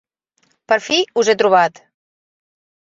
[0.71, 1.81] Per fi us he trobat!